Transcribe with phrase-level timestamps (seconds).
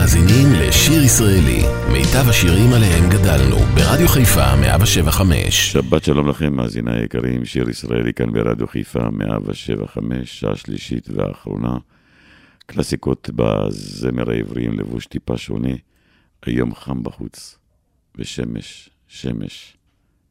[0.00, 5.72] מאזינים לשיר ישראלי, מיטב השירים עליהם גדלנו, ברדיו חיפה 175.
[5.72, 11.78] שבת שלום לכם, מאזיני היקרים, שיר ישראלי כאן ברדיו חיפה 175, שעה שלישית והאחרונה.
[12.66, 15.74] קלאסיקות בזמר העברי עם לבוש טיפה שונה,
[16.46, 17.58] היום חם בחוץ,
[18.16, 19.76] ושמש, שמש,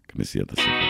[0.08, 0.89] כנסיית הספר.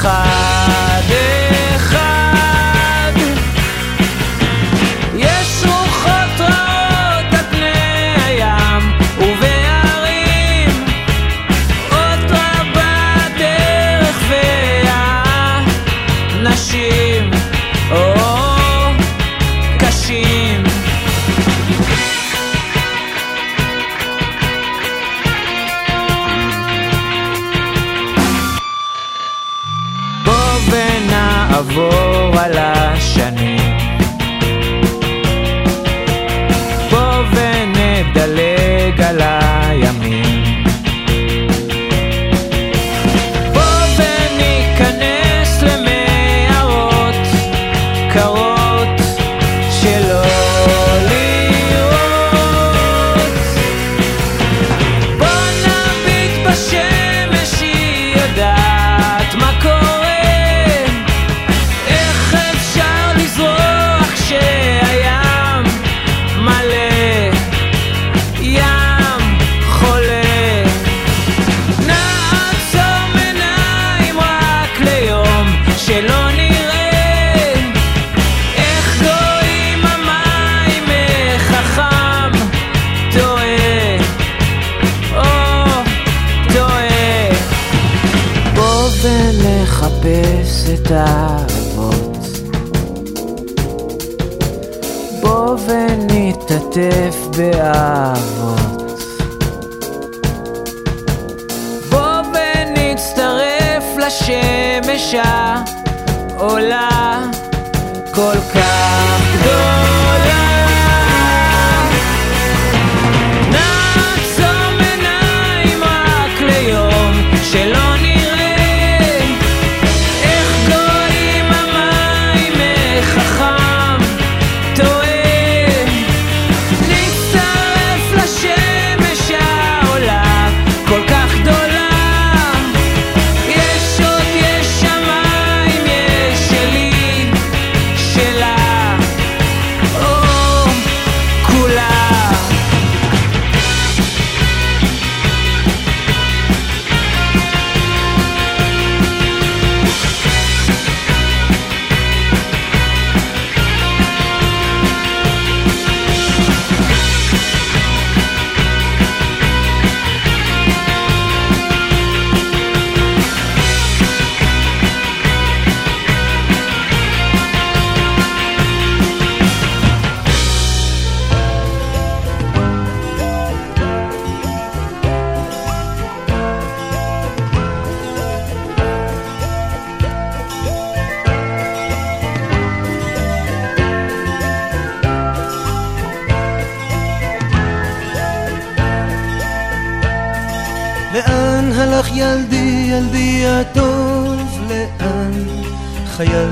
[0.00, 0.69] gaan.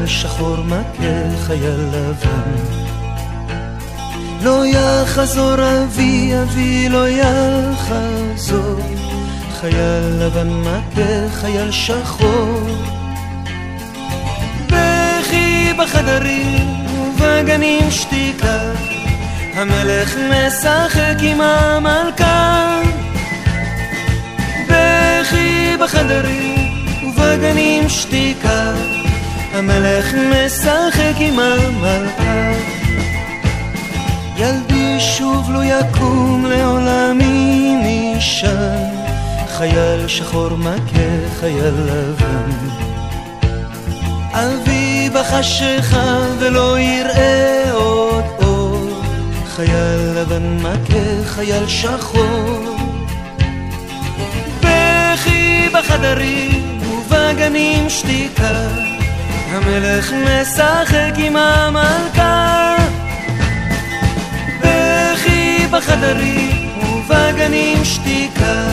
[0.09, 2.53] שחור מכה חייל לבן.
[4.43, 8.81] לא יחזור אבי, אבי לא יחזור,
[9.61, 12.61] חייל לבן מכה חייל שחור.
[14.67, 18.61] בכי בחדרים ובגנים שתיקה,
[19.55, 22.81] המלך משחק עם המלכה.
[24.69, 26.48] בכי בחדרים
[27.29, 28.73] ובגנים שתיקה
[29.53, 32.53] המלך משחק עם המלכה
[34.37, 38.95] ילדי שוב לא יקום לעולמי נשען,
[39.49, 42.69] חייל שחור מכה חייל לבן.
[44.33, 49.03] אבי בחשיכה ולא יראה עוד אור,
[49.57, 52.77] חייל לבן מכה חייל שחור.
[54.61, 56.58] בכי בחדרים
[57.29, 58.69] ובגנים שתיקה,
[59.51, 62.77] המלך משחק עם המלכה.
[65.71, 68.71] בחדרים ובגנים שתיקה,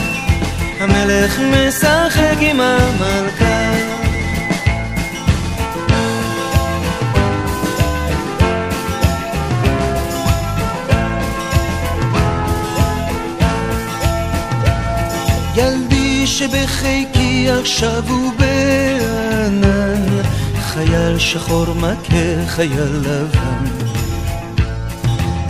[0.80, 3.65] המלך משחק עם המלכה.
[16.38, 20.22] שבחיקי עכשיו הוא בענן,
[20.60, 23.66] חייל שחור מכה חייל לבן.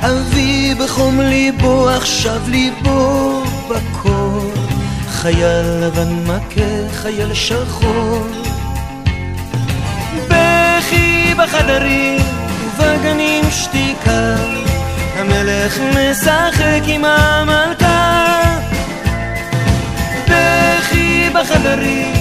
[0.01, 4.51] אבי בחום ליבו, עכשיו ליבו בקור.
[5.09, 8.27] חייל לבן מכה, חייל שחור.
[10.27, 12.21] בכי בחדרים
[12.77, 14.35] ובגנים שתיקה,
[15.17, 17.94] המלך משחק עם המלכה.
[21.35, 22.13] בחדרים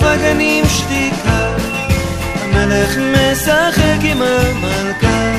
[0.00, 1.56] ובגנים שתיקה,
[2.40, 5.36] המלך משחק עם המלכה.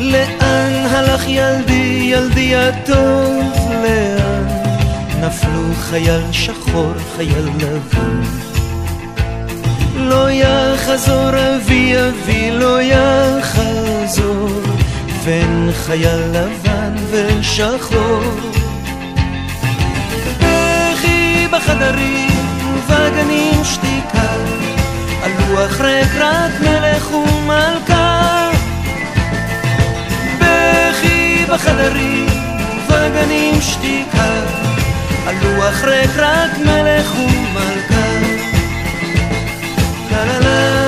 [0.00, 4.46] לאן הלך ילדי, ילדי הטוב, לאן?
[5.20, 8.22] נפלו חייל שחור, חייל לבן.
[9.96, 14.48] לא יחזור אבי אבי, לא יחזור,
[15.24, 18.22] בין חייל לבן ושחור.
[21.60, 24.32] בחדרים ובגנים שתיקה,
[25.22, 28.50] על לוח ריק רק מלך ומלכה.
[31.48, 32.26] בחדרים
[32.88, 34.30] ובגנים שתיקה,
[35.26, 38.06] על לוח ריק רק מלך ומלכה.
[40.10, 40.79] לה לה לה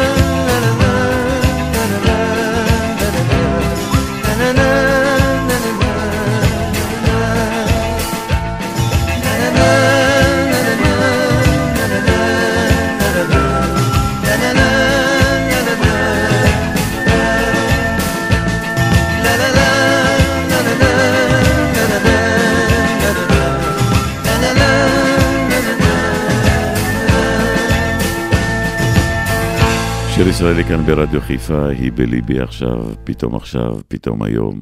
[30.33, 34.61] ישראלי כאן ברדיו חיפה, היא בליבי עכשיו, פתאום עכשיו, פתאום היום.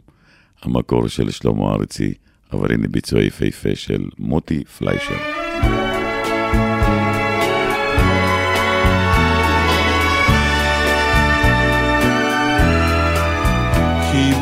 [0.62, 2.14] המקור של שלמה ארצי,
[2.52, 5.16] אבל הנה ביצוע יפהפה של מוטי פליישר.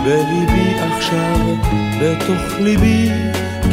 [0.05, 1.57] בליבי עכשיו,
[2.03, 3.09] בתוך ליבי,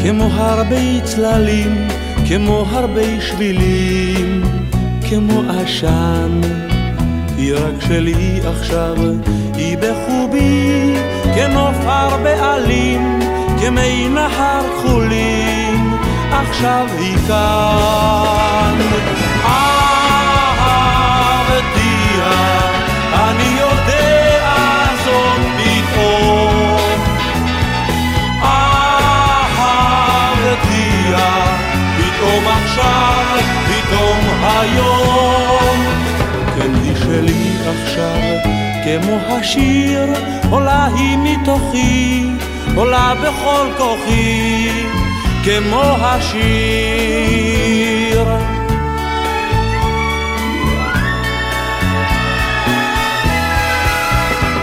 [0.02, 1.88] כמו הרבה צללים,
[2.28, 4.42] כמו הרבה שבילים,
[5.08, 6.40] כמו עשן.
[7.36, 8.96] היא רק שלי עכשיו,
[9.54, 10.94] היא בחובי,
[11.34, 13.20] כנוף הר בעלים,
[13.60, 15.94] כמי נחר כחולים,
[16.32, 18.78] עכשיו היא כאן.
[19.44, 19.86] אהבתיה,
[23.12, 23.96] אני יודע
[32.26, 33.38] פתאום עכשיו,
[33.68, 34.95] פתאום היום.
[38.86, 40.06] כמו השיר,
[40.50, 42.26] עולה היא מתוכי,
[42.74, 44.70] עולה בכל כוחי,
[45.44, 46.36] כמו השיר.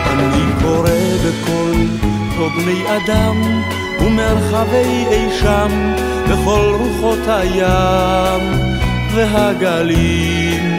[0.09, 0.89] אני קורא
[1.25, 1.87] בקול
[2.37, 3.61] פה בני אדם
[3.99, 5.93] ומרחבי אי שם
[6.29, 8.41] בכל רוחות הים
[9.15, 10.72] והגלים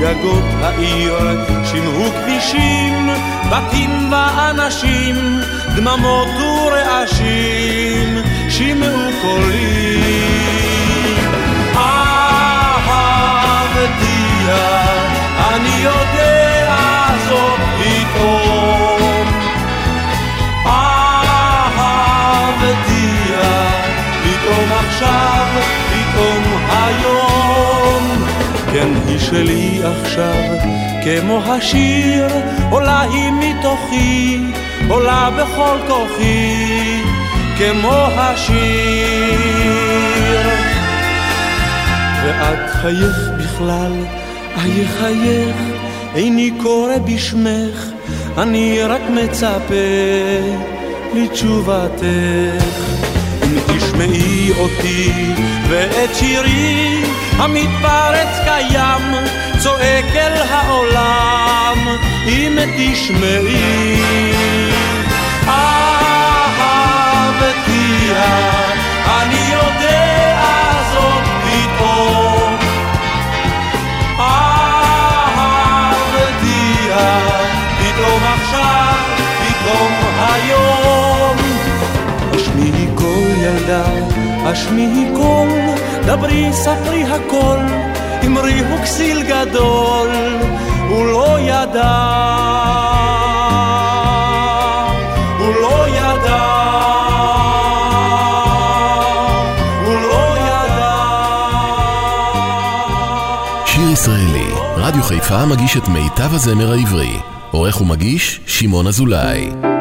[0.00, 1.18] גגות העיר,
[1.64, 3.08] שימעו כבישים,
[3.50, 5.40] בתים ואנשים,
[5.76, 10.36] דממות ורעשים, שימעו קולים.
[11.76, 12.16] אהבתיה,
[15.52, 16.74] אני יודע
[17.28, 19.26] זאת פתאום.
[20.66, 21.30] אהבתיה,
[24.24, 25.46] פתאום עכשיו,
[25.90, 27.15] פתאום היום.
[28.76, 30.42] כן היא שלי עכשיו,
[31.04, 32.28] כמו השיר,
[32.70, 34.38] עולה היא מתוכי,
[34.88, 37.02] עולה בכל כוחי,
[37.58, 38.66] כמו השיר.
[42.24, 43.92] ואת חייך בכלל,
[44.56, 45.56] אייך חייך,
[46.14, 47.86] איני קורא בשמך,
[48.38, 49.74] אני רק מצפה
[51.14, 52.86] לתשובתך.
[53.46, 55.12] אם תשמעי אותי
[55.68, 59.14] ואת שירי המתפרץ קיים,
[59.58, 61.78] צועק אל העולם,
[62.26, 64.45] אם תשמעי.
[84.46, 85.48] השמיעי קול,
[86.06, 87.58] דברי ספרי הכל,
[88.26, 90.10] אמרי הוא כסיל גדול,
[90.88, 92.26] הוא לא ידע.
[95.62, 96.46] לא ידע.
[99.86, 100.96] לא ידע.
[104.76, 107.18] רדיו חיפה מגיש את מיטב הזמר העברי.
[107.50, 109.75] עורך ומגיש, שמעון אזולאי.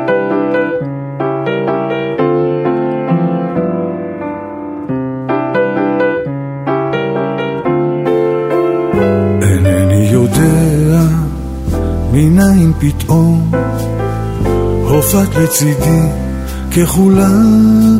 [12.65, 13.51] מניין פתאום
[14.89, 16.01] הופעת לצידי
[16.71, 17.29] ככולה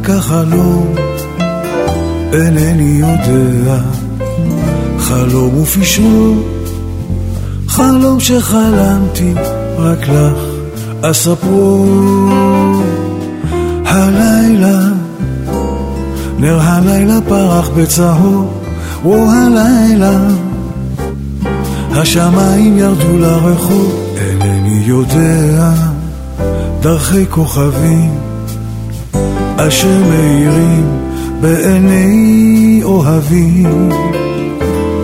[0.04, 0.96] כחלום.
[2.34, 3.82] אינני יודע
[5.00, 6.36] חלום ופשרו
[7.68, 9.34] חלום שחלמתי
[9.78, 10.40] רק לך
[11.02, 11.86] אספרו.
[13.86, 14.80] הלילה
[16.40, 18.54] נר הלילה פרח בצהוב
[19.06, 20.20] או הלילה
[21.92, 24.05] השמיים ירדו לרחוב,
[24.82, 25.74] יודע
[26.80, 28.12] דרכי כוכבים
[29.58, 31.06] אשר מאירים
[31.42, 33.90] בעיני אוהבים.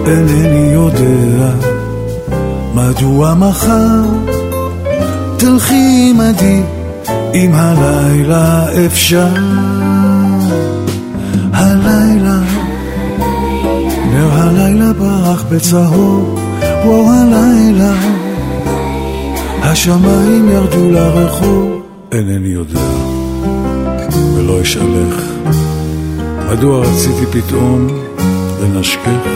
[0.08, 1.56] אינני יודע
[2.74, 4.04] מדוע מחר
[5.38, 6.62] תלכי עמדי
[7.34, 9.34] אם הלילה אפשר.
[11.54, 12.40] הלילה
[14.14, 16.40] נר הלילה ברח בצהוב,
[16.86, 18.21] או הלילה
[19.62, 22.80] השמיים ירדו לרחוב, אינני יודע.
[24.36, 25.24] ולא אשאלך.
[26.52, 27.88] מדוע רציתי פתאום
[28.62, 29.28] לנשקך,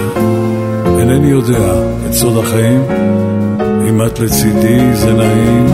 [0.99, 1.73] אינני יודע.
[2.09, 2.83] את סוד החיים,
[3.89, 5.67] אם את לצידי זה נעים,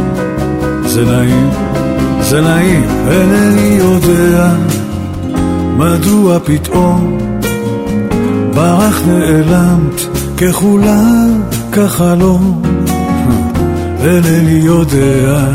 [0.85, 1.49] זה נעים,
[2.21, 4.55] זה נעים, אינני יודע.
[5.77, 7.17] מדוע פתאום
[8.53, 10.01] ברח נעלמת?
[10.41, 11.03] ככולה
[11.71, 12.61] כחלום
[14.03, 15.47] אינני יודע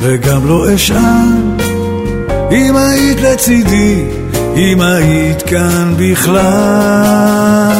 [0.00, 1.58] וגם לא אשאל.
[2.52, 4.04] אם היית לצידי,
[4.56, 7.72] אם היית כאן בכלל.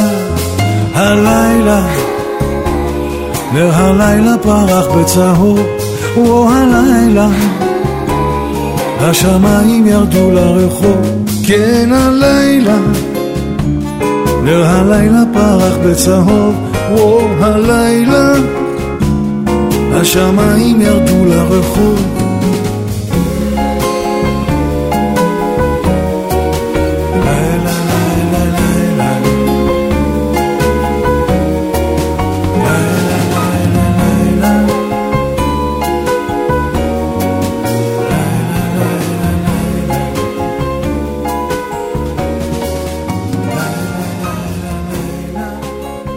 [0.94, 1.86] הלילה,
[3.54, 5.60] נר הלילה פרח בצהוב,
[6.16, 7.28] או הלילה
[9.00, 12.78] השמיים ירדו לרחוב, כן הלילה
[14.44, 16.54] נר הלילה פרח בצהוב,
[16.90, 18.32] וואו הלילה
[20.00, 22.14] השמיים ירדו לרחוב.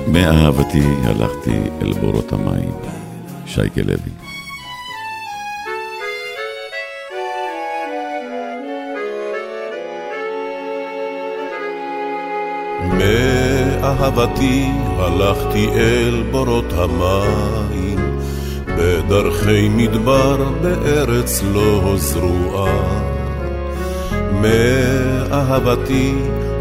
[0.08, 3.01] מאהבתי הלכתי אל בורות המים.
[3.56, 4.12] שייקה לוי.
[12.98, 18.20] מאהבתי הלכתי אל בורות המים,
[18.66, 23.02] בדרכי מדבר בארץ לא זרועה.
[24.32, 26.14] מאהבתי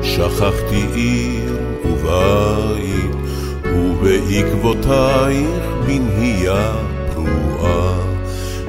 [0.02, 3.14] שכחתי עיר ובית,
[3.64, 6.72] ובעקבותייך בנהייה
[7.14, 7.92] פרועה.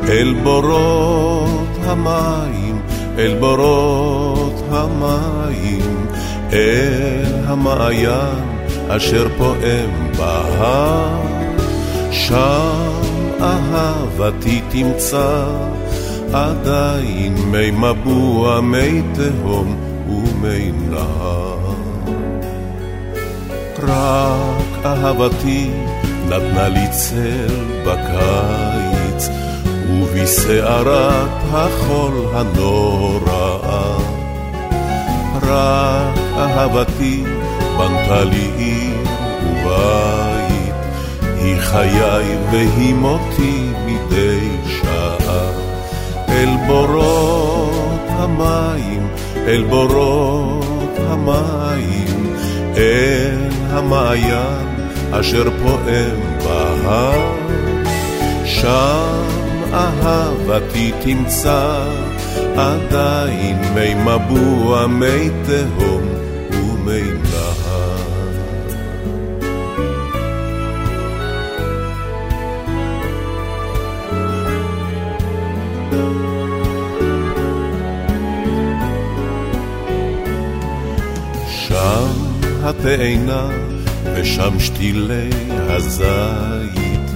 [0.10, 2.82] אל בורות המים,
[3.18, 6.06] אל בורות המים,
[6.54, 11.22] אל המעיין אשר פועם בהר.
[12.12, 12.92] שם
[13.42, 15.46] אהבתי תמצא
[16.34, 19.76] עדיין מי מבוע, מי תהום
[20.08, 21.58] ומי נהר.
[23.84, 25.70] רק אהבתי
[26.32, 29.30] נתנה לי צל בקיץ,
[29.90, 33.98] ובסערת החול הנוראה.
[35.36, 37.24] רק אהבתי
[37.78, 39.04] בנתה לי עיר
[39.44, 40.76] ובית,
[41.38, 45.52] היא חיי והיא מותי מדי שעה.
[46.30, 52.36] אל בורות המים, אל בורות המים,
[52.78, 54.81] אל המעיין
[55.12, 57.32] אשר פועם בהר.
[58.46, 59.24] שם
[59.74, 61.84] אהבתי תמצא
[62.58, 66.02] עדיין מי מבוע, מי תהום
[66.52, 68.02] ומי נהר.
[81.48, 82.08] שם
[82.64, 83.71] התאנה
[84.22, 87.12] ושם שתילי הזית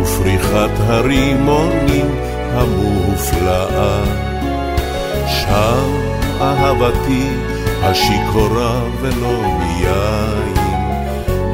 [0.00, 2.14] ופריחת הרימונים
[2.52, 4.04] המופלאה.
[5.26, 5.90] שם
[6.40, 7.28] אהבתי
[7.82, 10.54] השיכורה ולא מיין,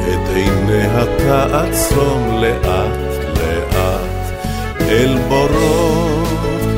[0.08, 4.32] את עיניה תעצום לאט לאט,
[4.80, 6.28] אל בורות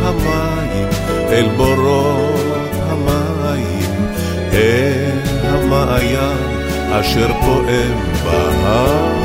[0.02, 0.88] המים,
[1.28, 4.06] אל בורות המים,
[4.52, 6.51] אל המעיין
[7.00, 9.22] אשר פועם בהר.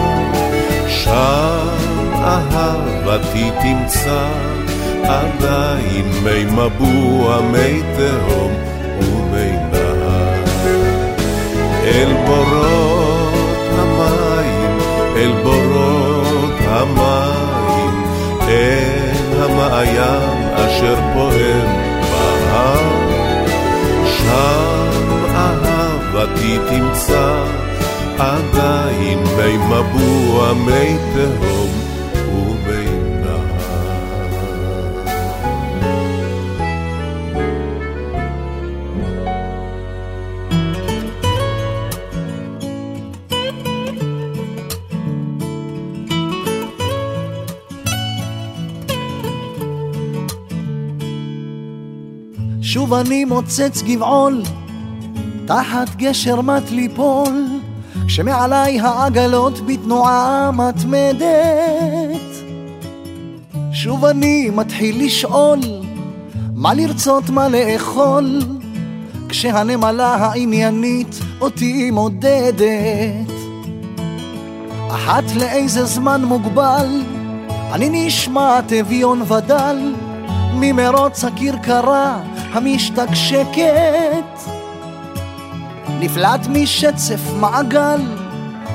[0.88, 1.68] שם
[2.14, 4.28] אהבתי תמצא
[5.04, 8.54] עדיין מי מבוע, מי תהום
[9.02, 10.44] ומי נהר.
[11.84, 13.34] אל בורות
[13.72, 14.78] המים,
[15.16, 18.04] אל בורות המים,
[18.48, 21.68] אל המעיין אשר פועם
[22.02, 22.80] בהר.
[24.18, 24.76] שם
[26.18, 27.46] אהבתי תמצא
[28.18, 31.70] עדיין מי מבוע, מי תהום
[32.34, 32.88] ומי
[52.62, 54.44] שוב אני מוצץ גבעול,
[55.48, 57.48] תחת גשר מט ליפול,
[58.07, 61.25] כשמעליי העגלות בתנועה מתמדת.
[63.74, 65.60] שוב אני מתחיל לשאול,
[66.53, 68.40] מה לרצות, מה לאכול,
[69.29, 73.31] כשהנמלה העניינית אותי מודדת.
[74.92, 77.01] אחת לאיזה זמן מוגבל,
[77.72, 79.94] אני נשמע אביון ודל,
[80.53, 82.20] ממרוץ הכרכרה
[82.53, 84.56] המשתקשקת.
[86.00, 88.01] נפלט משצף מעגל,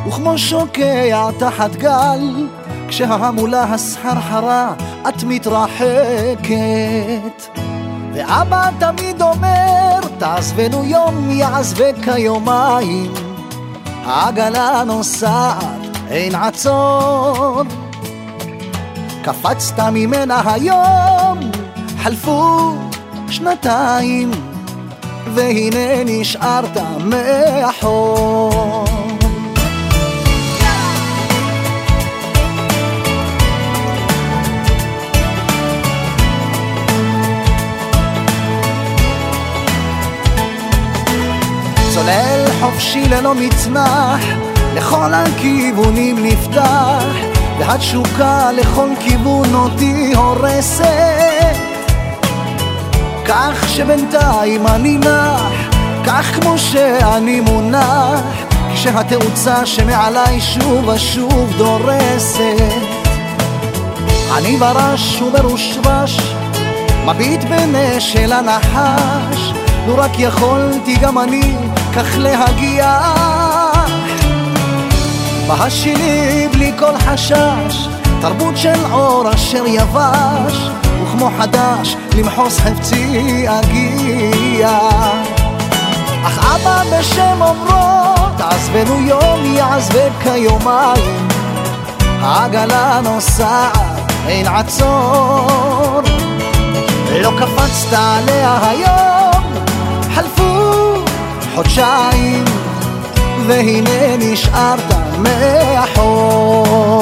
[0.08, 2.46] וכמו שוקע תחת גל,
[2.88, 4.74] כשההמולה הסחרחרה
[5.08, 6.42] את מתרחקת.
[8.14, 13.12] ואבא תמיד אומר, תעזבנו יום יעזבק כיומיים,
[14.04, 17.62] העגלה נוסעת, אין עצור.
[19.22, 21.38] קפצת ממנה היום,
[22.02, 22.74] חלפו
[23.28, 24.30] שנתיים,
[25.34, 28.84] והנה נשארת מאחור.
[41.94, 44.20] צולל חופשי ללא מצנח,
[44.74, 47.04] לכל הכיוונים נפתח,
[47.58, 51.31] והתשוקה לכל כיוון אותי הורסת.
[53.24, 55.52] כך שבינתיים אני נח,
[56.06, 58.20] כך כמו שאני מונח,
[58.74, 63.02] כשהתאוצה שמעליי שוב ושוב דורסת.
[64.36, 66.34] אני ברש וברושרש,
[67.06, 69.52] מביט בנשל הנחש,
[69.86, 71.56] לו רק יכולתי גם אני
[71.96, 73.00] כך להגיע.
[75.48, 77.88] בהשילי בלי כל חשש,
[78.20, 80.70] תרבות של אור אשר יבש,
[81.22, 84.78] וכמו חדש למחוס חפצי אגיע.
[86.24, 91.28] אך אבא בשם אומרו, תעזבנו יום יעזבק כיומיים,
[92.20, 96.00] העגלה נוסעת, אין עצור.
[97.22, 99.44] לא קפצת עליה היום,
[100.14, 100.94] חלפו
[101.54, 102.44] חודשיים,
[103.46, 106.92] והנה נשארת מאחור.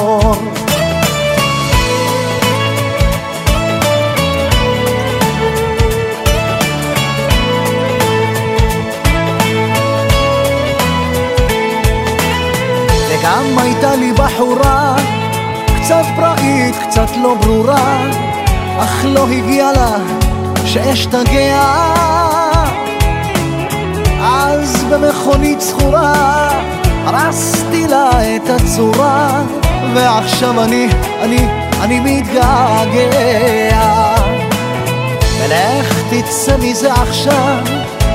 [13.21, 14.97] וגם הייתה לי בחורה,
[15.81, 18.11] קצת פראית, קצת לא ברורה,
[18.79, 19.97] אך לא הגיע לה
[20.65, 21.63] שאשתגע.
[24.23, 26.49] אז במכונית זכורה,
[27.05, 29.43] הרסתי לה את הצורה,
[29.95, 30.89] ועכשיו אני,
[31.23, 31.49] אני
[31.81, 33.81] אני מתגעגע.
[35.41, 37.65] ולאיך תצא מזה עכשיו,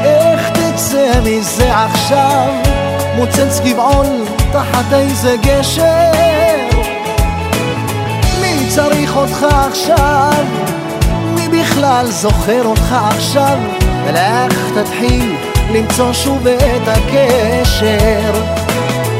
[0.03, 2.49] איך תצא מזה עכשיו,
[3.15, 6.11] מוצץ גבעול תחת איזה גשר.
[8.41, 10.45] מי צריך אותך עכשיו?
[11.35, 13.57] מי בכלל זוכר אותך עכשיו?
[14.05, 15.35] ולאיך תתחיל
[15.73, 18.33] למצוא שוב את הקשר?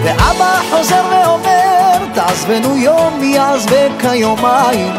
[0.03, 4.93] ואבא חוזר ואומר, תעזבנו יום יעזבק היומיים.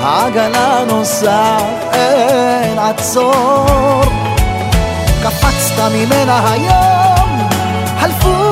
[0.00, 4.02] העגלה נוסעת, אין עצור.
[5.22, 7.48] קפצת ממנה היום,
[8.00, 8.51] חלפו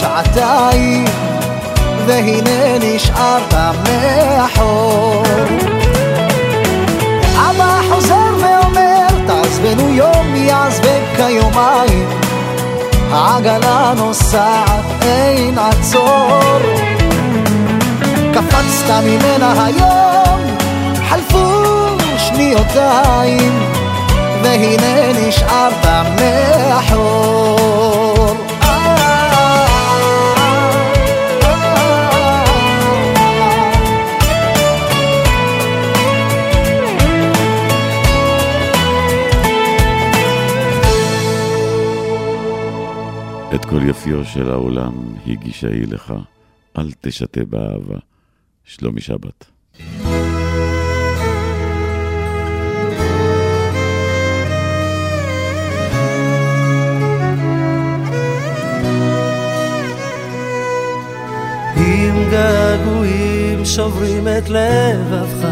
[0.00, 1.04] שעתיים,
[2.06, 5.22] והנה נשארת מאחור.
[7.34, 12.08] אבא חוזר ואומר, תעזבנו יום יעזבק היומיים.
[13.10, 16.38] העגלה נוסעת, אין עצור.
[18.32, 20.40] קפצת ממנה היום,
[21.08, 21.48] חלפו
[22.18, 23.60] שניותיים,
[24.42, 25.86] והנה נשארת
[26.20, 28.07] מאחור.
[43.68, 44.92] כל יפיו של העולם
[45.26, 46.14] הגישה היא לך,
[46.78, 47.98] אל תשתה באהבה.
[48.64, 49.44] שלומי שבת.
[61.76, 65.48] אם געגועים שוברים את לבבך,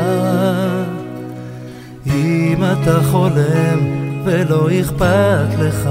[2.06, 3.78] אם אתה חולם
[4.24, 5.88] ולא אכפת לך,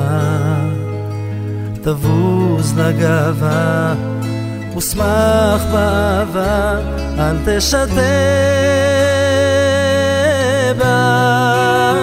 [1.85, 3.93] תבוז לגאווה
[4.77, 6.79] ושמח באהבה,
[7.19, 7.85] אל תשתה
[10.77, 11.93] בה.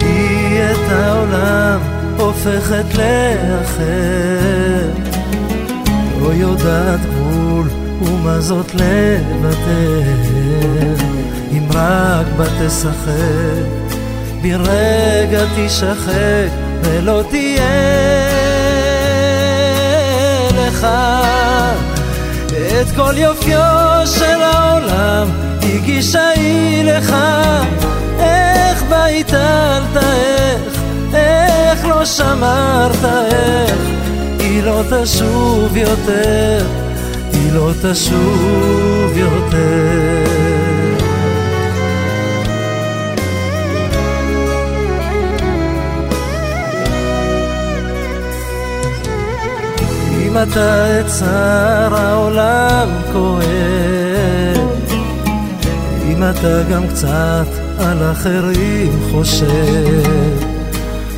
[0.00, 1.80] היא את העולם
[2.16, 3.82] הופכת לאחר.
[6.20, 7.68] לא יודעת גבול
[8.02, 10.02] ומה זאת לוותר
[11.52, 13.82] אם רק בה תשחק
[14.42, 17.70] ברגע תשחק ולא תהיה
[20.56, 20.86] לך.
[22.80, 25.28] את כל יופיו של העולם
[25.62, 27.16] הגישה היא לך
[28.18, 30.82] איך ביטלת איך
[31.14, 33.74] איך לא שמרת איך.
[34.38, 36.66] היא לא תשוב יותר,
[37.32, 40.41] היא לא תשוב יותר.
[50.32, 53.42] אם אתה את צער העולם כואב,
[56.06, 57.46] אם אתה גם קצת
[57.78, 60.36] על אחרים חושב,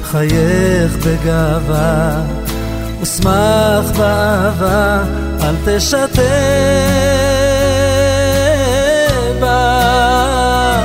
[0.03, 2.23] חייך בגאווה
[3.03, 5.03] ושמח באהבה,
[5.43, 6.23] אל תשתה
[9.41, 10.81] בה.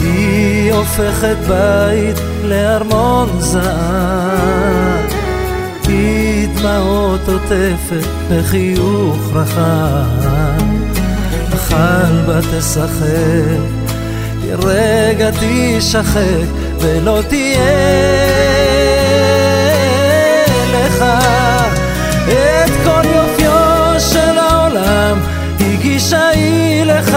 [0.00, 3.62] היא הופכת בית לארמון זהב,
[5.88, 6.21] היא
[6.62, 10.26] דמעות עוטפת בחיוך רחב,
[11.54, 13.62] אכל בה תשחק,
[14.44, 16.46] לרגע תשחק
[16.78, 17.64] ולא תהיה
[20.74, 21.04] לך.
[22.28, 25.18] את כל יופיו של העולם
[25.60, 27.16] הגישה היא לך.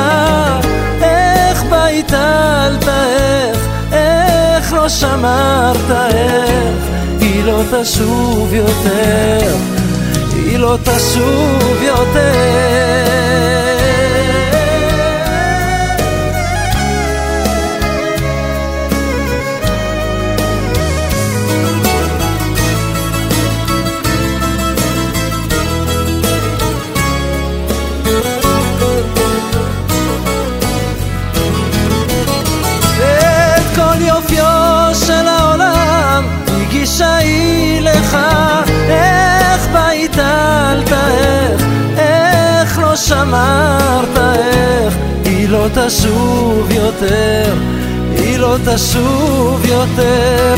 [1.02, 3.60] איך ביטלת איך
[3.92, 6.96] איך לא שמרת איך
[7.46, 9.56] לא תשוב יותר
[10.36, 13.75] היא לא תשוב יותר
[43.08, 47.54] שמרת, איך היא לא תשוב יותר,
[48.12, 50.54] היא לא תשוב יותר,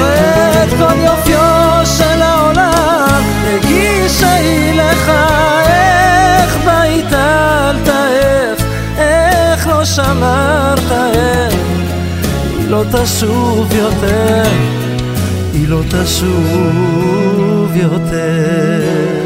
[0.63, 5.11] את כל יופיו של העולם, הגישה היא לך,
[5.67, 8.65] איך ביטלת, איך,
[8.97, 11.53] איך לא שמרת, איך
[12.59, 14.43] היא לא תשוב יותר.
[15.53, 19.16] היא לא תשוב יותר,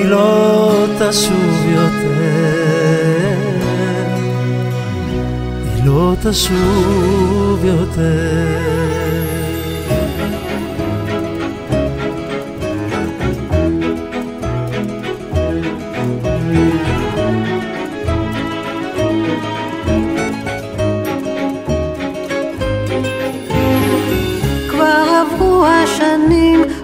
[0.00, 3.36] היא לא תשוב יותר,
[5.74, 8.80] היא לא תשוב יותר.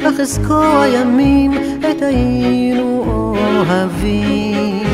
[0.09, 1.53] אך אזכור הימים,
[1.97, 4.87] עת היינו אוהבים.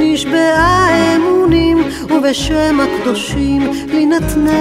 [0.00, 1.78] נשבעה אמונים,
[2.10, 4.58] ובשם הקדושים לי נתנה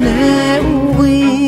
[0.00, 1.40] נעורים.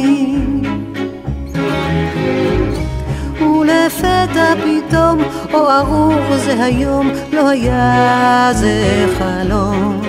[3.40, 10.00] ולפתע פתאום, או ארור זה היום, לא היה זה חלום.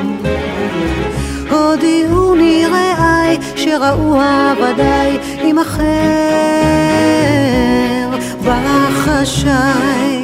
[1.50, 3.35] הודיעוני רעי
[3.66, 5.84] שראוה ודאי עם אחר
[8.46, 10.15] בחשאי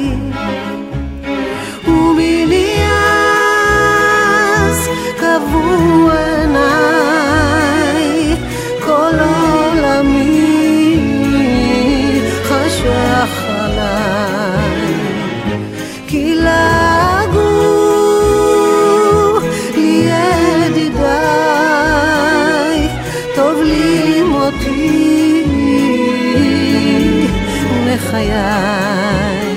[28.42, 29.56] חיי,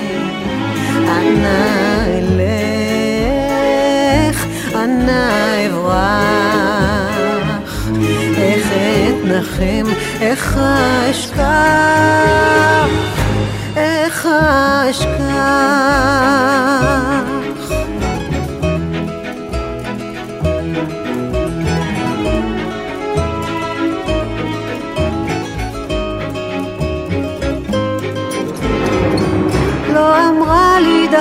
[1.08, 1.62] אנא
[2.18, 3.66] אלך,
[4.76, 5.26] אנא
[5.68, 6.70] אברח,
[8.38, 8.68] איך
[9.10, 9.86] אתנחם,
[10.22, 10.58] איך
[11.10, 12.90] אשכח,
[13.76, 14.28] איך
[14.90, 16.16] אשכח.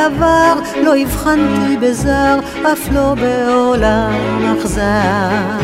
[0.09, 2.38] דבר, לא הבחנתי בזר,
[2.73, 4.12] אף לא בעולם
[4.59, 5.59] אכזר.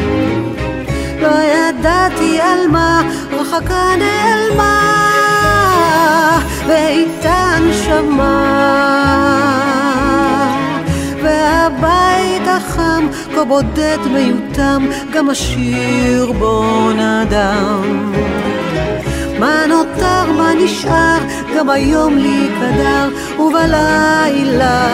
[1.20, 4.80] לא ידעתי על מה, רחקה נעלמה,
[6.66, 8.60] ואיתן שמע.
[11.22, 18.12] והבית החם, כה בודד מיותם, גם השיר בו נדם.
[19.40, 21.18] מה נותר, מה נשאר,
[21.56, 23.08] גם היום לי קדר,
[23.40, 24.86] ובלילה,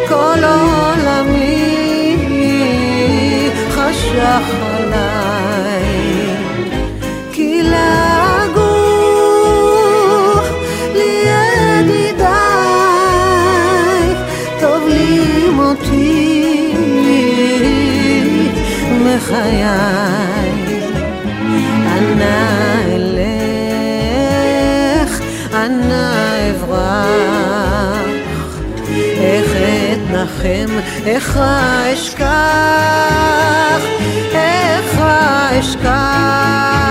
[0.10, 2.18] כל עולמי
[3.72, 4.73] חשך
[19.34, 19.64] מחיי.
[21.98, 22.38] אנא
[22.94, 23.22] אלך,
[25.54, 28.08] אנא אברח,
[29.18, 29.50] איך
[29.94, 30.70] אתנחם,
[31.06, 31.38] איך
[31.94, 32.24] אשכח,
[34.34, 35.00] איך
[35.60, 36.83] אשכח.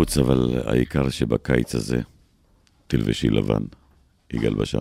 [0.00, 2.00] בחוץ, אבל העיקר שבקיץ הזה
[2.86, 3.62] תלבשי לבן.
[4.32, 4.80] יגאל בשן.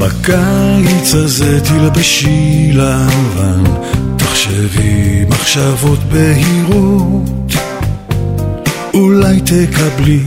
[0.00, 3.64] בקיץ הזה תלבשי לבן,
[4.32, 7.52] תחשבי מחשבות בהירות,
[8.94, 10.20] אולי תקבלי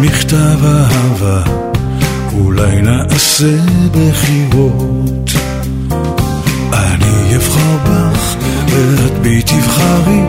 [0.00, 1.42] מכתב אהבה,
[2.32, 3.56] אולי נעשה
[3.92, 5.30] בחירות.
[6.72, 8.36] אני אבחר בך
[8.68, 10.20] ואת בי תבחרי,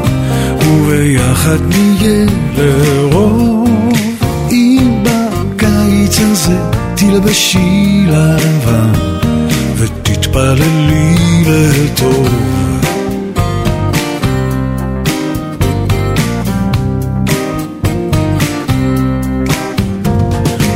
[0.68, 2.26] וביחד נהיה
[2.58, 3.70] לרוב.
[4.52, 6.58] אם בקיץ הזה
[6.96, 8.92] תלבשי לבן,
[9.76, 10.06] ות...
[10.36, 12.55] ותתפללי לטוב.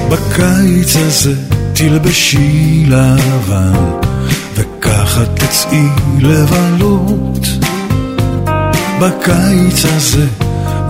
[0.10, 1.34] בקיץ הזה
[1.74, 3.74] תלבשי לבן,
[4.56, 5.88] וככה תצאי
[6.19, 7.48] לבלות.
[9.02, 10.26] בקיץ הזה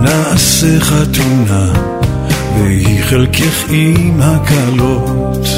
[0.02, 1.72] נעשה חתונה,
[2.58, 5.48] והיא חלקך עם הקלות.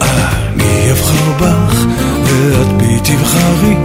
[0.00, 1.84] אני אבחר בך,
[2.24, 3.76] ואת בי תבחרי,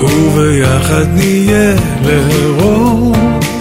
[0.00, 3.16] וביחד נהיה לארור.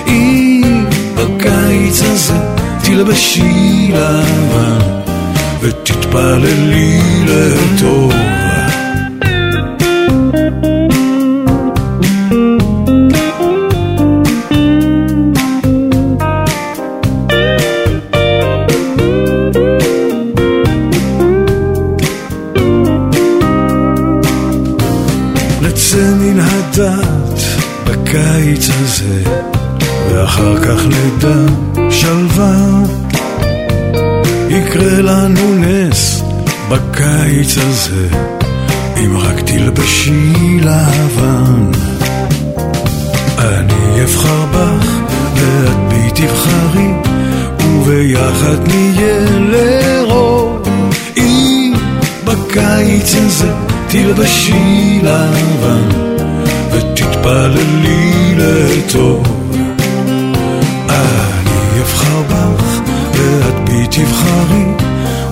[0.08, 0.86] אם
[1.16, 2.59] בקיץ הזה
[2.90, 4.80] תלבשי לבן,
[5.62, 8.14] ותתפללי לטוב.
[27.86, 29.24] בקיץ הזה,
[38.98, 41.72] אם רק תלבשי לבן.
[43.40, 44.88] אני אבחר בך,
[45.36, 46.92] ואת בי תבחרי,
[47.64, 50.70] וביחד נהיה לרוב.
[51.18, 51.74] אם
[52.26, 53.52] בקיץ הזה
[53.88, 55.90] תלבשי לבן,
[56.72, 59.24] ותתפללי לטוב.
[60.90, 61.29] אני
[64.00, 64.64] תבחרי,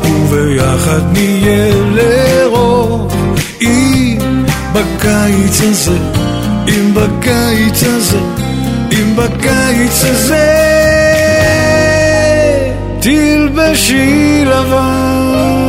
[0.04, 3.16] וביחד נהיה לרוב.
[3.62, 4.18] אם
[4.74, 5.98] בקיץ הזה,
[6.68, 8.20] אם בקיץ הזה,
[8.92, 10.48] אם בקיץ הזה,
[13.00, 15.67] תלבשי לבן.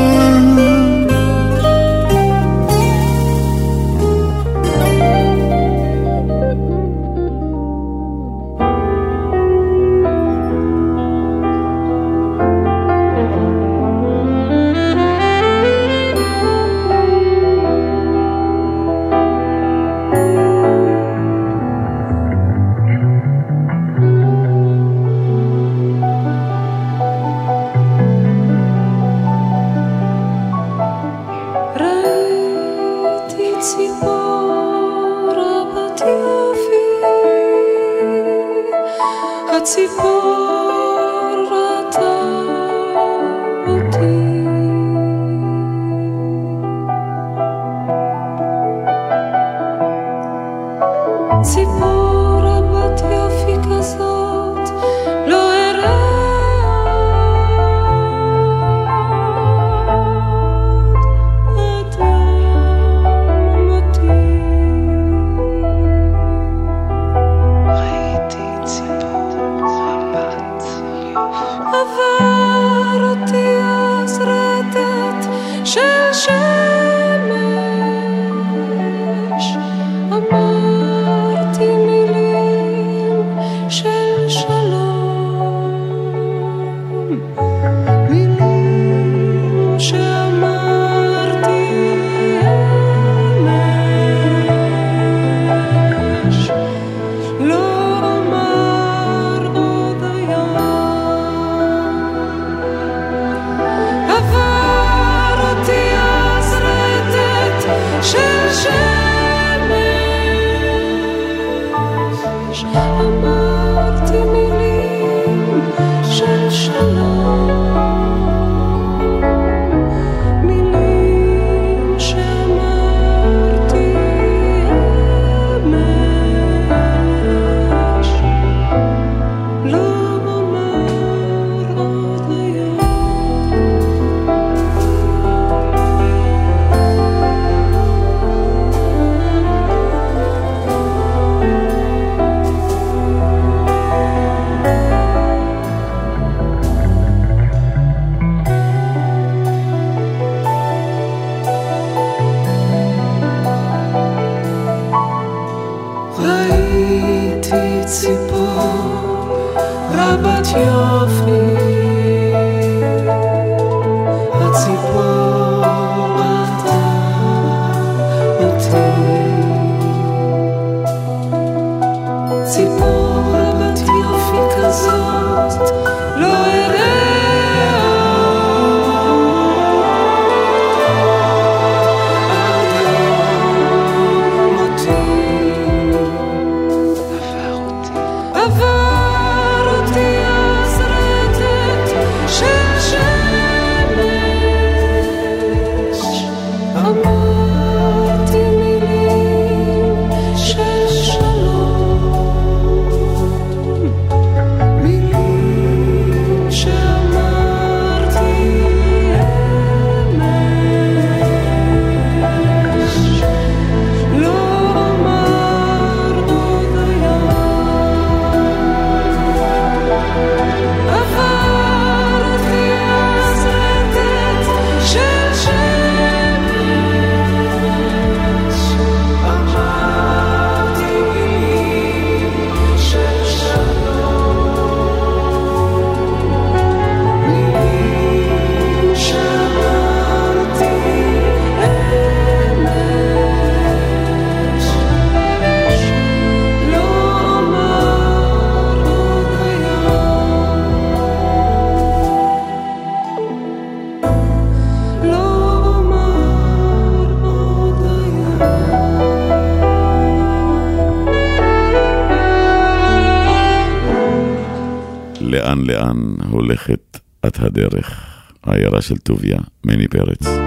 [266.59, 268.05] הולכת את הדרך,
[268.45, 270.38] העיירה של טוביה, מני פרץ.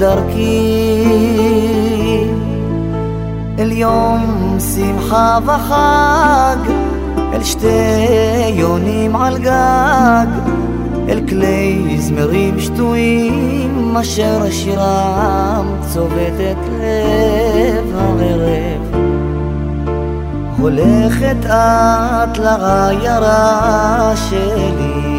[0.00, 1.10] דרכי.
[3.58, 6.72] אל יום שמחה וחג
[7.32, 7.66] אל שתי
[8.48, 10.26] יונים על גג
[11.08, 18.82] אל כלי זמרים שטויים אשר שירם צובט את לב הערב
[20.58, 25.09] הולכת את לעיירה שלי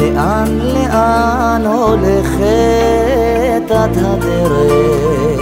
[0.00, 2.42] לאן לאן הולכת
[3.66, 5.40] את הדרך?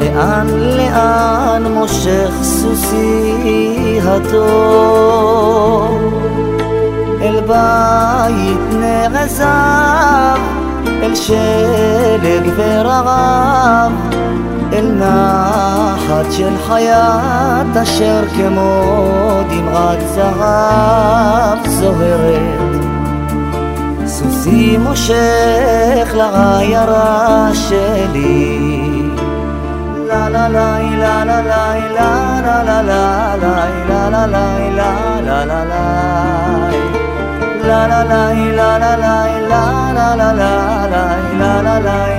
[0.00, 5.38] לאן לאן מושך סוסי הטוב?
[7.22, 10.38] אל בית נעזב
[11.02, 13.92] אל שלג ורעב
[14.74, 18.82] נחת של חיית אשר כמו
[19.50, 22.84] דמעת זהב זוהרת
[24.06, 29.02] סוסי מושך לעיירה שלי
[30.08, 31.82] לה לה לה לה לה לה
[32.40, 34.46] לה לה לה לה לה לה לה
[34.76, 36.38] לה לה לה לה
[37.68, 38.22] la la la
[38.58, 39.54] la la la la
[39.98, 40.52] la la la
[40.90, 41.04] la
[41.38, 42.17] la la la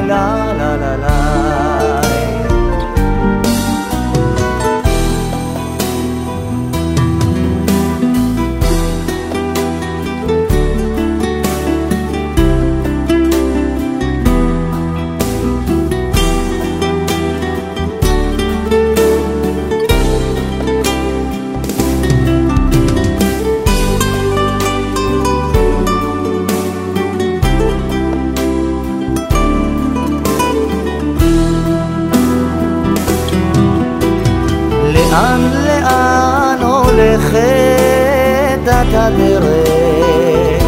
[37.32, 40.64] הולכת את הדרך?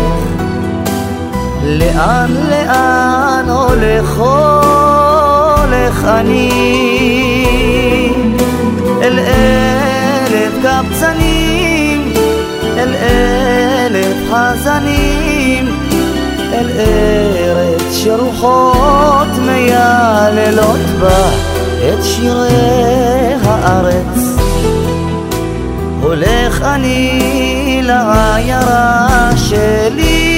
[1.63, 4.17] לאן לאן הולך
[5.57, 6.51] הולך אני?
[9.01, 12.13] אל אלף קבצנים,
[12.77, 15.65] אל אלף חזנים,
[16.53, 21.29] אל ארץ שרוחות מייללות בה
[21.89, 24.20] את שירי הארץ.
[26.11, 30.30] הולך אני לעיירה שלי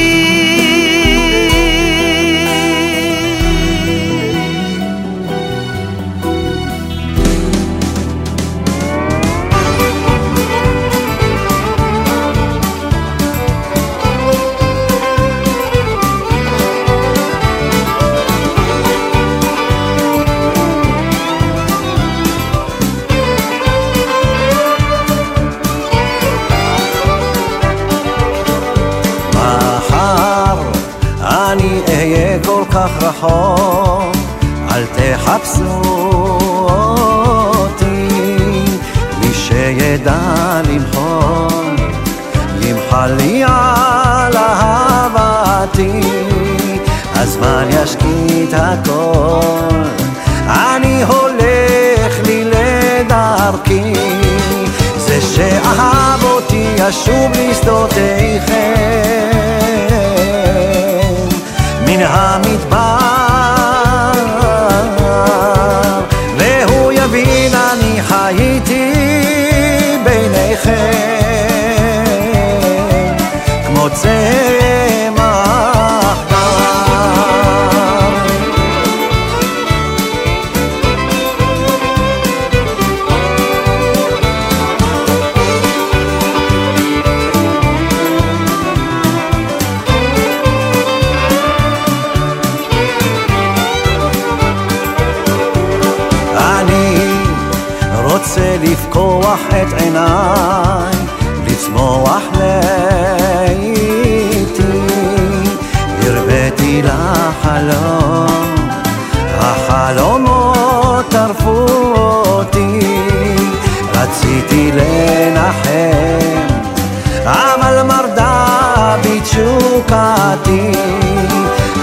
[119.85, 120.71] תשוקתי.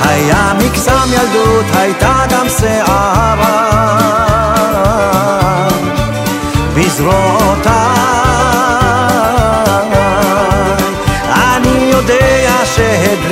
[0.03, 3.67] היה מקסם ילדות, הייתה גם שערה
[6.75, 8.01] בזרועותיי
[12.77, 13.30] שהדליקה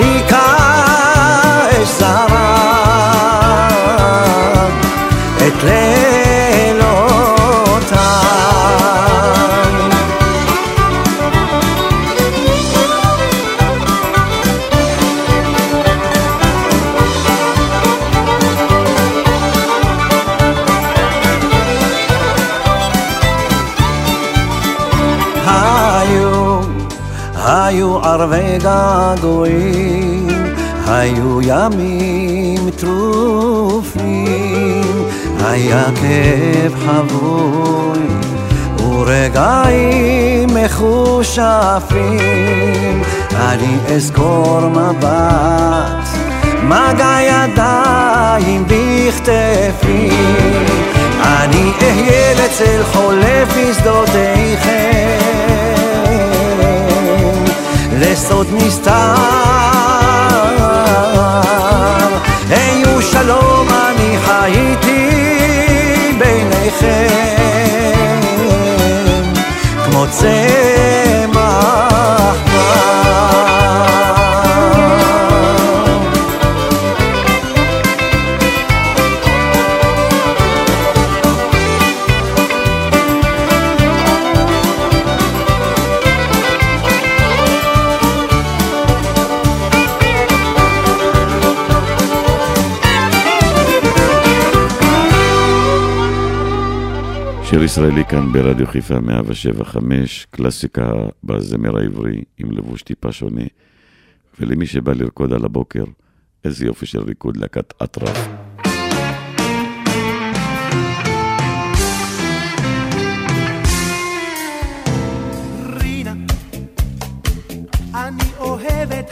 [28.32, 30.28] היו ערבי געגועים,
[30.86, 34.04] היו ימים טרופים,
[35.44, 38.06] היה כאב חבוי
[38.78, 41.98] ורגעים מחושפים.
[43.34, 46.08] אני אזכור מבט,
[46.62, 50.10] מגע ידיים בכתפי,
[51.22, 55.18] אני אהיה לצל חולף בשדותיכם.
[58.00, 59.14] לסוד נסתר.
[62.50, 65.10] היו שלום, אני חייתי
[66.18, 68.20] ביניכם,
[69.84, 71.17] כמו צמח
[97.78, 100.92] ישראלי כאן ברדיו חיפה 175, קלאסיקה
[101.24, 103.44] בזמר העברי עם לבוש טיפה שונה.
[104.40, 105.84] ולמי שבא לרקוד על הבוקר,
[106.44, 108.28] איזה יופי של ריקוד להקת אטרף.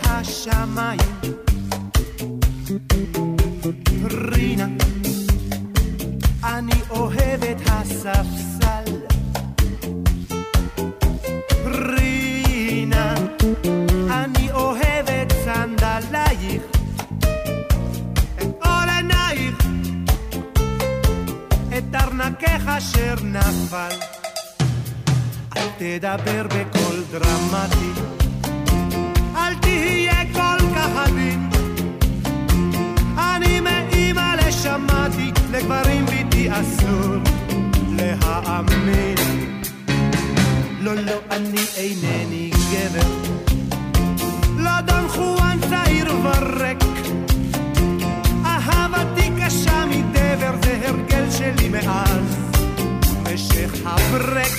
[0.04, 1.00] השמיים.
[4.10, 4.66] רינה,
[6.58, 8.92] אני אוהב את הספסל.
[11.64, 13.14] רינה,
[14.10, 16.62] אני אוהב את סנדלייך,
[18.38, 19.66] את אור עינייך,
[21.78, 23.96] את ארנקך אשר נפל.
[25.56, 28.00] אל תדבר בקול דרמטי,
[29.36, 31.50] אל תהיה כל כך עדין.
[33.18, 37.16] אני מאמא לשמעתי, לגברים ביתי אסור
[37.90, 39.14] להאמין.
[40.80, 43.08] לא, לא, אני אינני גבר,
[44.56, 46.84] לא דון חואן צעיר ורק.
[48.44, 52.36] אהבתי קשה מדבר, זה הרגל שלי מאז
[53.22, 54.52] משך הברק.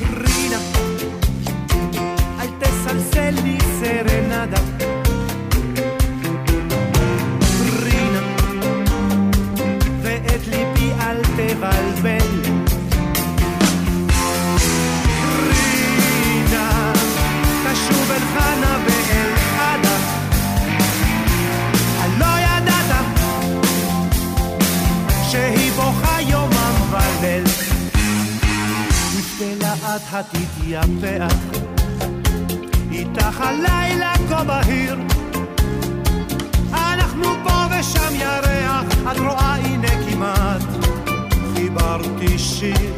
[0.00, 0.58] רינה,
[2.40, 4.93] אל תסלסל לי סרנדה.
[11.54, 12.52] תבלבל.
[15.46, 16.92] רינה,
[17.64, 19.96] תשוב אל חנה ואל עדה.
[22.18, 23.04] לא ידעת
[25.30, 27.44] שהיא בוכה יומם וליל.
[29.60, 31.34] לאט התתייפח,
[32.92, 34.96] איתך הלילה כה בהיר.
[36.72, 40.73] אנחנו פה ושם ירח, את רואה הנה כמעט
[41.74, 42.94] חיברתי שיר.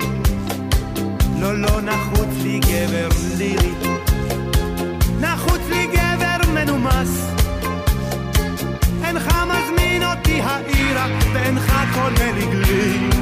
[1.41, 3.09] לא, לא נחוץ לי גבר
[3.39, 3.73] לירי,
[5.21, 7.31] נחוץ לי גבר מנומס.
[9.05, 13.16] אינך מזמין אותי העירה, ואינך קונה לי גליק,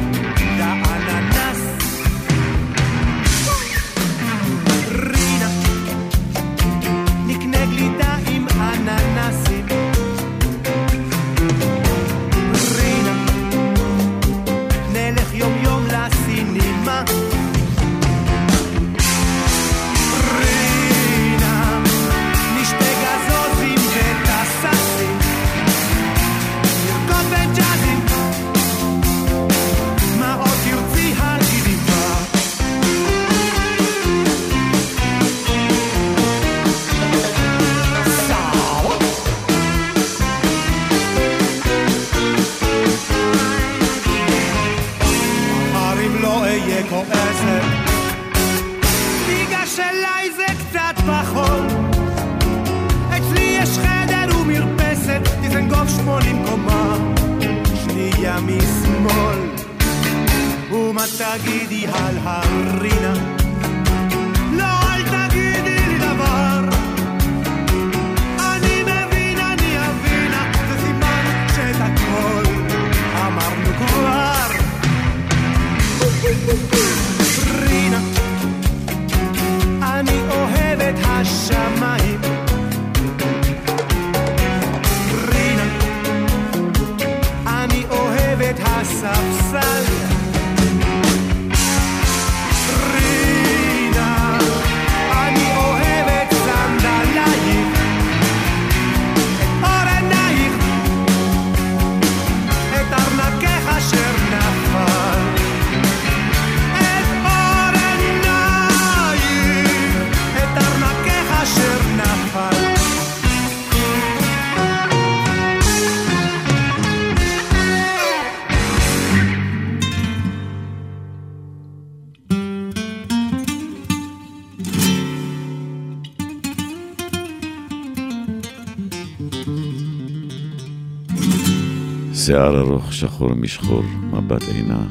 [132.26, 134.82] שיער ארוך שחור משחור, מבט עינה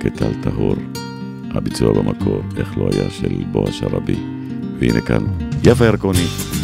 [0.00, 0.74] כטל טהור.
[1.50, 4.16] הביצוע במקור, איך לא היה של בועז הרבי.
[4.78, 5.24] והנה כאן,
[5.64, 6.57] יפה ירקוני.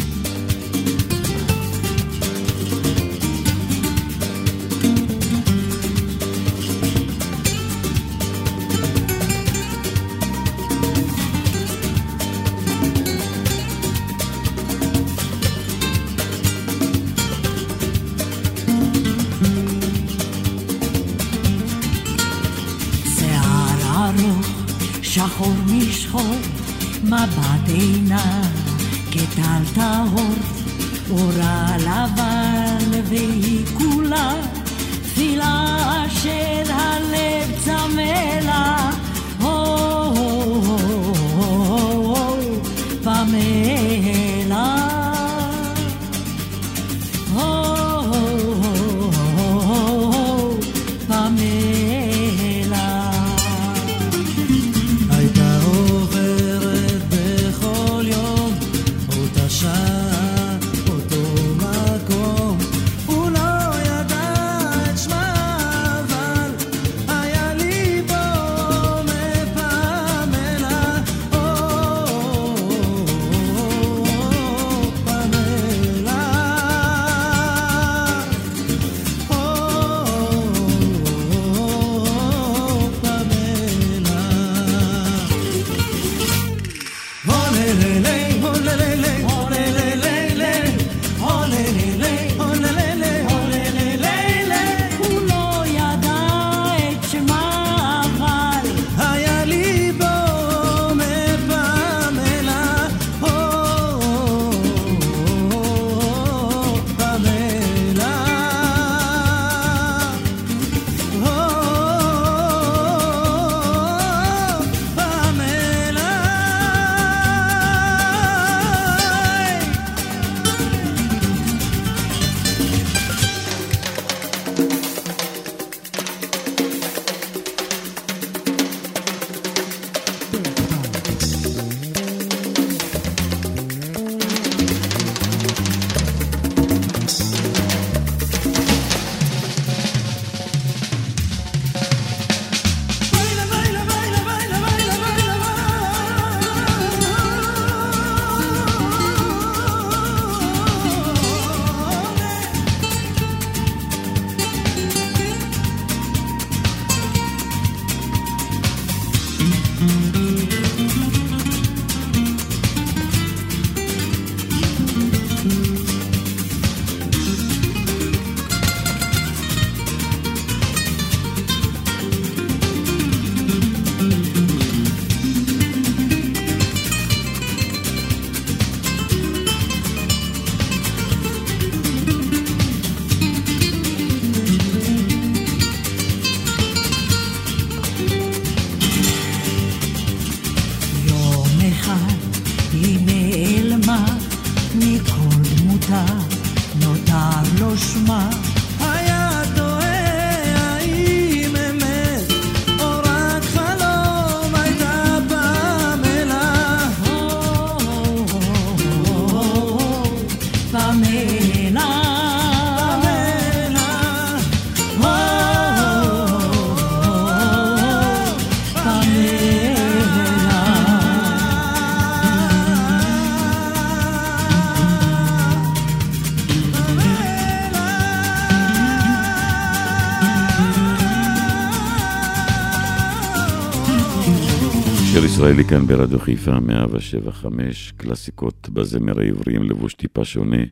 [235.64, 240.62] ישראלי כאן ברדיו חיפה, 175, קלאסיקות בזמר העברי עם לבוש טיפה שונה,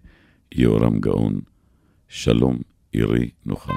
[0.53, 1.41] יהורם גאון,
[2.09, 2.59] שלום
[2.93, 3.75] עירי נוחמה.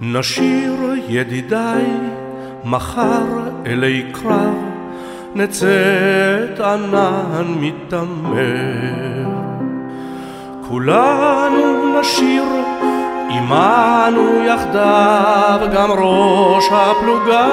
[0.00, 0.72] נשיר
[1.08, 1.86] ידידיי
[2.64, 4.54] מחר אלי קרב
[5.34, 9.31] נצאת ענן מתעמר
[10.72, 12.44] כולנו נשיר
[13.30, 17.48] עמנו יחדיו גם ראש הפלוגה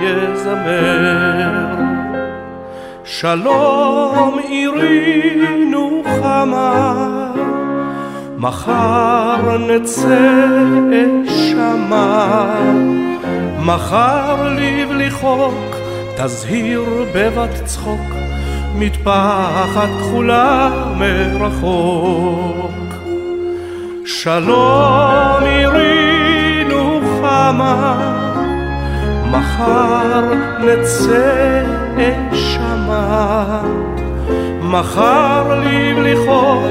[0.00, 1.74] יזמר.
[3.04, 5.34] שלום עירי
[5.70, 6.94] נוחמה
[8.38, 10.46] מחר נצא
[11.26, 12.46] שמה
[13.60, 15.76] מחר לבלי חוק
[16.16, 18.23] תזהיר בבת צחוק
[18.74, 22.70] מטפחת כחולה מרחוק.
[24.06, 27.96] שלום עירינו חמה,
[29.30, 30.22] מחר
[30.60, 31.62] נצא
[32.32, 33.60] שמה.
[34.62, 36.62] מחר לבלי חוק,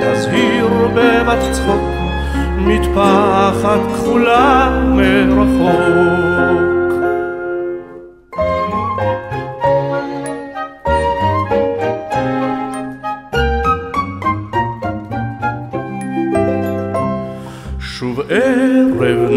[0.00, 1.82] תזהיר בבת צחוק,
[2.58, 6.37] מטפחת כחולה מרחוק.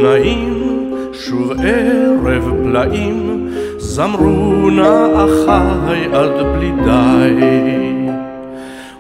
[0.01, 0.71] נעים,
[1.13, 3.47] שוב ערב פלאים,
[3.77, 7.81] זמרו נא אחי עד בלי די.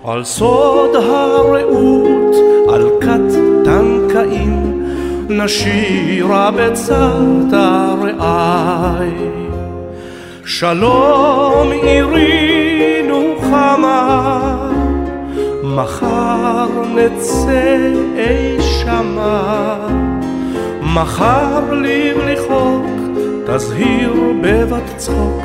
[0.03, 2.35] על סוד הרעות,
[2.73, 3.35] על כת
[3.65, 4.83] טנקאים,
[5.29, 9.11] נשירה בצד הרעי.
[10.45, 14.39] שלום עירי נוחמה,
[15.63, 17.77] מחר נצא
[18.17, 20.10] אי שמה.
[20.93, 22.85] מחר לבלי חוק,
[23.47, 25.41] תזהיר בבת צחוק,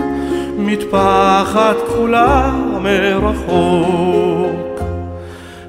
[0.58, 2.50] מטפחת כחולה
[2.82, 4.80] מרחוק.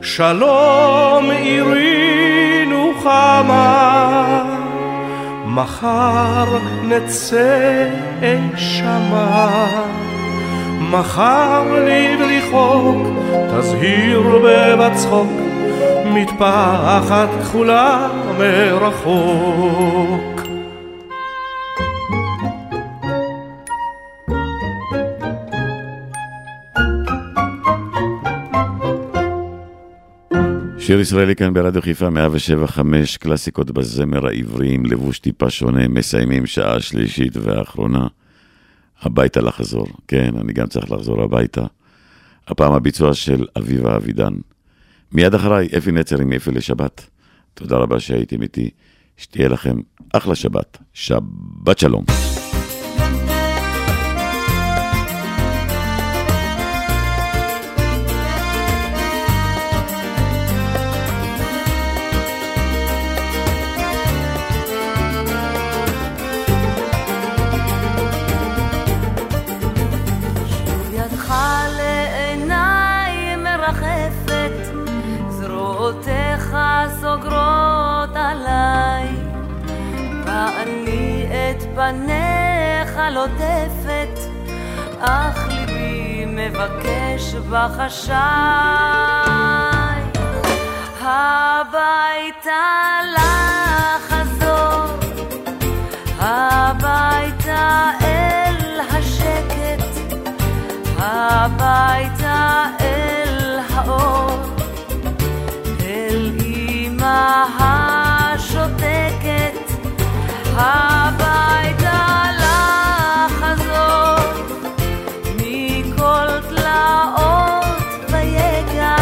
[0.02, 4.44] שלום עירי נוחמה,
[5.46, 6.46] מחר
[6.84, 7.88] נצא
[8.56, 9.68] שמה.
[10.92, 13.08] מחר לבלי חוק,
[13.52, 15.32] תזהיר בבת צחוק,
[16.06, 18.08] מטפחת כחולה
[18.40, 20.28] מרחוק.
[30.80, 32.82] שיר ישראלי כאן ברדיו חיפה 107.5,
[33.20, 38.08] קלאסיקות בזמר העברי עם לבוש טיפה שונה, מסיימים שעה שלישית ואחרונה.
[39.02, 41.66] הביתה לחזור, כן, אני גם צריך לחזור הביתה.
[42.48, 44.34] הפעם הביצוע של אביבה אבידן.
[45.12, 47.17] מיד אחריי, אפי נצר עם אפי לשבת.
[47.58, 48.70] תודה רבה שהייתם איתי,
[49.18, 49.76] שתהיה לכם
[50.14, 50.78] אחלה שבת.
[50.94, 52.04] שבת שלום.
[81.78, 84.20] פניך לוטפת,
[85.00, 88.18] אך ליבי מבקש בחשאי.
[91.02, 92.54] הביתה
[93.98, 94.86] לחזור,
[96.20, 100.14] הביתה אל השקט,
[100.98, 104.37] הביתה אל האור,
[107.60, 109.18] השותקת.
[110.60, 112.24] הביתה
[113.30, 114.16] לחזור
[115.36, 117.66] מכל תלאות
[118.12, 118.96] ויגע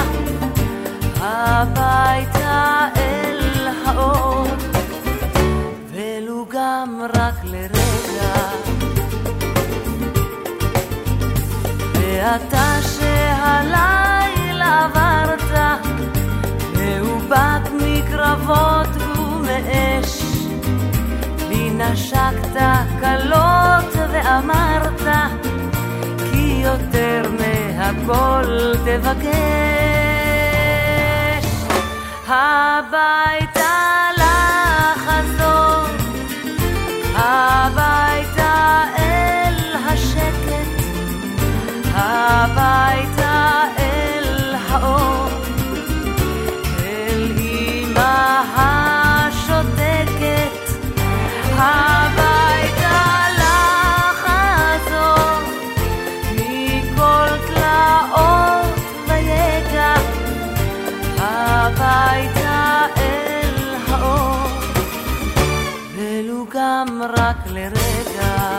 [1.21, 4.47] הביתה אל האור
[5.91, 8.35] ולו גם רק לרגע
[11.93, 13.94] ואתה שהלילה
[18.35, 20.21] מקרבות ומאש
[21.49, 22.57] נשקת
[22.99, 25.01] כלות ואמרת
[26.31, 29.25] כי יותר מהכל תבקש.
[32.27, 33.75] הביתה
[34.17, 35.85] לחזור
[37.15, 40.69] הביתה אל השקט.
[41.93, 43.04] הביתה
[67.73, 68.54] רק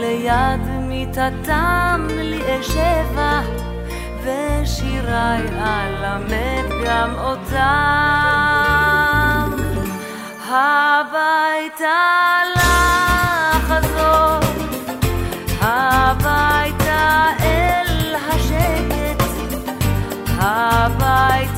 [0.00, 3.40] ליד מיטתם לי אשבה
[4.24, 7.60] ושיריי אלמד גם אותם.
[10.48, 11.88] הביתה
[12.56, 14.40] לחזור
[15.60, 19.22] הביתה אל השקט
[20.38, 21.49] הביתה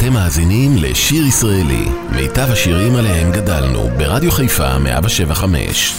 [0.00, 5.94] אתם מאזינים לשיר ישראלי, מיטב השירים עליהם גדלנו, ברדיו חיפה 175.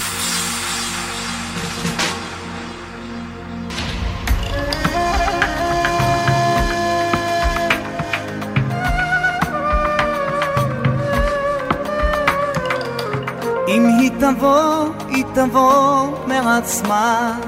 [13.68, 17.40] אם היא תבוא, היא תבוא מעצמה,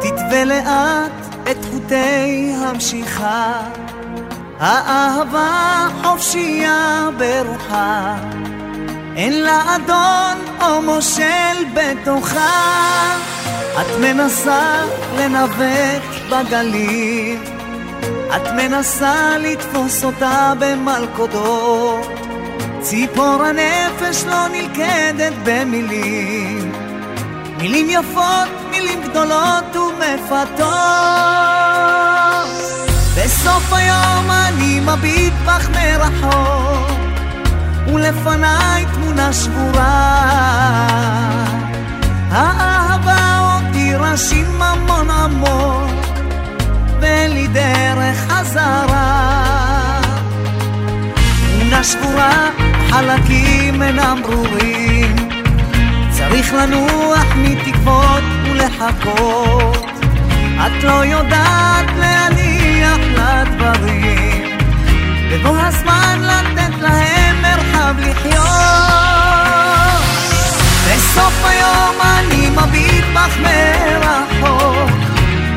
[0.00, 3.85] תתווה לאט את חוטי המשיכה.
[4.60, 8.16] האהבה חופשייה ברוחה,
[9.16, 13.16] אין לה אדון או מושל בתוכה.
[13.80, 14.82] את מנסה
[15.18, 17.38] לנווט בגליל,
[18.36, 22.08] את מנסה לתפוס אותה במלכודות.
[22.80, 26.72] ציפור הנפש לא נלכדת במילים,
[27.58, 31.65] מילים יפות, מילים גדולות ומפתות.
[33.16, 36.90] בסוף היום אני מביט בך מרחוק,
[37.94, 40.16] ולפניי תמונה שבורה.
[42.30, 45.90] האהבה הותירה שיממון עמוק,
[47.00, 50.00] ואין לי דרך חזרה.
[51.52, 52.50] תמונה שבורה,
[52.90, 55.16] חלקים אינם ברורים.
[56.10, 59.86] צריך לנוח מתקוות ולחכות.
[60.66, 62.45] את לא יודעת להניח
[63.16, 64.58] לדברים,
[65.32, 68.46] בבוא הזמן לתת להם מרחב לחיות.
[70.86, 74.90] בסוף היום אני מביט בך מרחוק,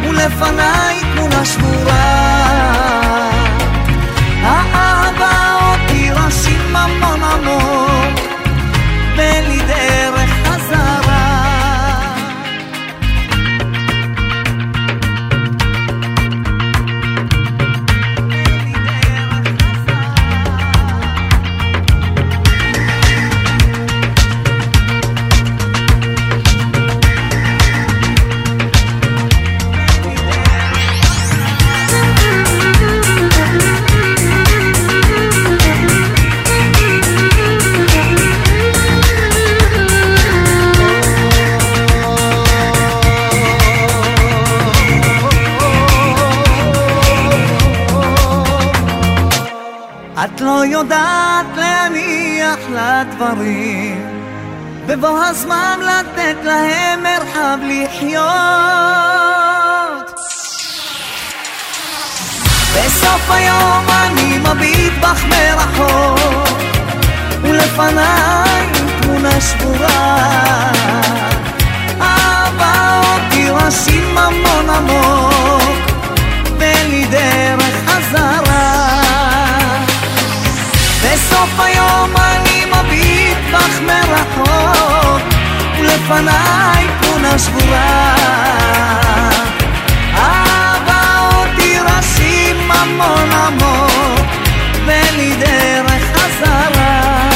[0.03, 2.48] ולפניי תמונה שבורה.
[50.79, 54.23] יודעת להניח לדברים,
[54.85, 58.25] בבוא הזמן לתת להם מרחב לחיות.
[62.75, 66.59] בסוף היום אני מביט בך מרחוק,
[67.41, 68.67] ולפניי
[69.01, 70.71] תמונה שבורה.
[72.01, 73.49] אהבה אותי
[74.17, 75.91] המון עמוק,
[76.59, 78.48] ואין לי דרך חזרה.
[81.29, 85.21] בסוף היום אני מביט בך מרחוק,
[85.79, 88.15] ולפניי תמונה שבורה.
[90.13, 94.27] אבא אותי רשים המון עמוק,
[94.85, 97.28] ואין לי דרך חזרה.